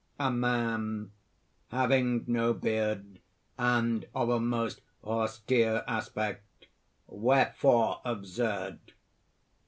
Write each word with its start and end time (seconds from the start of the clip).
A 0.19 0.31
MAN 0.31 1.11
(having 1.69 2.23
no 2.25 2.53
beard, 2.55 3.19
and 3.59 4.07
of 4.15 4.29
a 4.31 4.39
most 4.39 4.81
austere 5.03 5.83
aspect). 5.87 6.65
"Wherefore 7.05 8.01
absurd?" 8.03 8.79